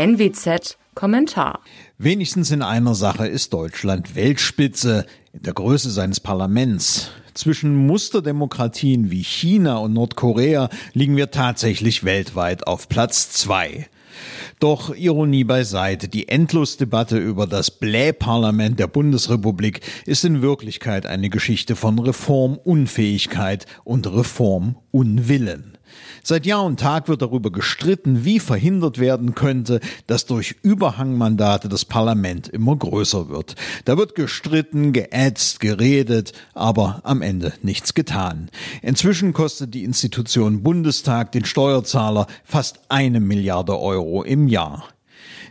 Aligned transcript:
NWZ 0.00 0.78
Kommentar. 0.94 1.60
Wenigstens 1.98 2.50
in 2.50 2.62
einer 2.62 2.94
Sache 2.94 3.26
ist 3.26 3.52
Deutschland 3.52 4.14
Weltspitze, 4.14 5.04
in 5.34 5.42
der 5.42 5.52
Größe 5.52 5.90
seines 5.90 6.20
Parlaments. 6.20 7.10
Zwischen 7.34 7.86
Musterdemokratien 7.86 9.10
wie 9.10 9.22
China 9.22 9.76
und 9.76 9.92
Nordkorea 9.92 10.70
liegen 10.94 11.18
wir 11.18 11.30
tatsächlich 11.30 12.02
weltweit 12.02 12.66
auf 12.66 12.88
Platz 12.88 13.28
zwei. 13.32 13.90
Doch 14.58 14.94
Ironie 14.94 15.44
beiseite, 15.44 16.08
die 16.08 16.28
Endlosdebatte 16.28 17.18
über 17.18 17.46
das 17.46 17.70
Blähparlament 17.70 18.78
der 18.78 18.86
Bundesrepublik 18.86 19.80
ist 20.06 20.24
in 20.24 20.40
Wirklichkeit 20.40 21.04
eine 21.04 21.28
Geschichte 21.28 21.76
von 21.76 21.98
Reformunfähigkeit 21.98 23.66
und 23.84 24.06
Reformunwillen. 24.92 25.76
Seit 26.22 26.46
Jahr 26.46 26.64
und 26.64 26.78
Tag 26.78 27.08
wird 27.08 27.22
darüber 27.22 27.50
gestritten, 27.50 28.24
wie 28.24 28.38
verhindert 28.38 28.98
werden 28.98 29.34
könnte, 29.34 29.80
dass 30.06 30.26
durch 30.26 30.54
Überhangmandate 30.62 31.68
das 31.68 31.84
Parlament 31.84 32.46
immer 32.46 32.76
größer 32.76 33.28
wird. 33.28 33.56
Da 33.86 33.96
wird 33.96 34.14
gestritten, 34.14 34.92
geätzt, 34.92 35.60
geredet, 35.60 36.32
aber 36.54 37.00
am 37.04 37.22
Ende 37.22 37.54
nichts 37.62 37.94
getan. 37.94 38.50
Inzwischen 38.82 39.32
kostet 39.32 39.74
die 39.74 39.84
Institution 39.84 40.62
Bundestag 40.62 41.32
den 41.32 41.44
Steuerzahler 41.44 42.26
fast 42.44 42.80
eine 42.88 43.20
Milliarde 43.20 43.78
Euro 43.78 44.22
im 44.22 44.46
Jahr. 44.46 44.84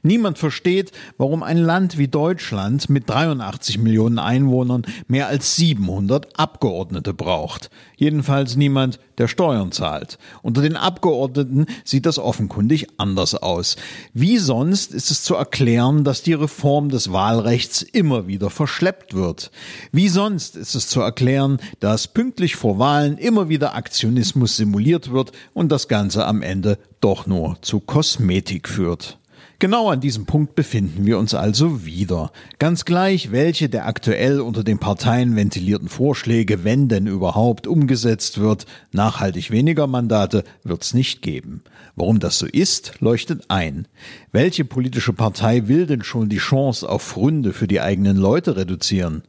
Niemand 0.04 0.38
versteht, 0.38 0.92
warum 1.18 1.44
ein 1.44 1.58
Land 1.58 1.98
wie 1.98 2.08
Deutschland 2.08 2.90
mit 2.90 3.10
83 3.10 3.78
Millionen 3.78 4.20
Einwohnern 4.20 4.84
mehr 5.08 5.28
als 5.28 5.56
700 5.56 6.40
Abgeordnete 6.40 7.14
braucht. 7.14 7.70
Jedenfalls 7.98 8.56
niemand, 8.56 9.00
der 9.18 9.28
Steuern 9.28 9.72
zahlt. 9.72 10.18
Unter 10.42 10.62
den 10.62 10.78
Abgeordneten 10.78 11.66
sieht 11.84 12.06
das 12.06 12.18
offenkundig 12.18 12.88
anders 12.98 13.36
aus. 13.36 13.76
Wie 14.14 14.38
sonst 14.38 14.94
ist 14.94 15.12
es 15.12 15.24
zu 15.24 15.36
erklären, 15.36 16.06
dass 16.06 16.24
die 16.24 16.34
Reform 16.34 16.90
des 16.90 17.12
Wahlrechts 17.12 17.82
immer 17.82 18.28
wieder 18.28 18.50
verschleppt 18.50 19.14
wird? 19.14 19.52
Wie 19.92 20.08
sonst 20.08 20.56
ist 20.56 20.76
es 20.76 20.88
zu 20.88 21.02
erklären, 21.02 21.60
dass 21.82 22.08
pünktlich 22.08 22.56
vor 22.56 22.80
Wahlen 22.80 23.18
immer 23.18 23.50
wieder 23.50 23.76
Aktionismus 23.76 24.56
simuliert 24.56 25.12
wird 25.12 25.34
und 25.54 25.70
das 25.70 25.90
Ganze 25.90 26.26
am 26.26 26.42
Ende 26.42 26.80
doch 27.02 27.28
nur 27.28 27.58
zu 27.62 27.82
Kosmetik 27.82 28.70
führt? 28.70 29.20
Genau 29.62 29.90
an 29.90 30.00
diesem 30.00 30.26
Punkt 30.26 30.56
befinden 30.56 31.06
wir 31.06 31.20
uns 31.20 31.34
also 31.34 31.84
wieder. 31.86 32.32
Ganz 32.60 32.86
gleich, 32.86 33.34
welche 33.34 33.68
der 33.68 33.88
aktuell 33.88 34.40
unter 34.40 34.64
den 34.64 34.80
Parteien 34.80 35.36
ventilierten 35.36 35.90
Vorschläge, 35.90 36.64
wenn 36.64 36.88
denn 36.88 37.08
überhaupt, 37.08 37.68
umgesetzt 37.68 38.40
wird, 38.40 38.66
nachhaltig 38.94 39.52
weniger 39.52 39.86
Mandate 39.86 40.46
wird's 40.64 40.94
nicht 40.94 41.22
geben. 41.22 41.62
Warum 41.98 42.20
das 42.20 42.40
so 42.40 42.46
ist, 42.46 43.02
leuchtet 43.02 43.50
ein. 43.50 43.86
Welche 44.32 44.64
politische 44.64 45.12
Partei 45.12 45.68
will 45.68 45.86
denn 45.88 46.04
schon 46.04 46.30
die 46.30 46.38
Chance 46.38 46.88
auf 46.88 47.02
Fründe 47.02 47.52
für 47.52 47.68
die 47.68 47.82
eigenen 47.82 48.16
Leute 48.16 48.56
reduzieren? 48.56 49.24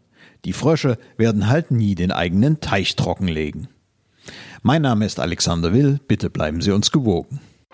Die 0.45 0.53
Frösche 0.53 0.97
werden 1.17 1.49
halt 1.49 1.73
nie 1.73 1.97
den 1.97 2.13
eigenen 2.13 2.61
Teich 2.61 2.95
trockenlegen. 2.95 3.67
Mein 4.63 4.83
Name 4.83 5.07
ist 5.07 5.19
Alexander 5.19 5.73
Will, 5.73 5.99
bitte 6.07 6.31
bleiben 6.31 6.61
Sie 6.61 6.71
uns 6.71 6.93
gewogen. 6.93 7.41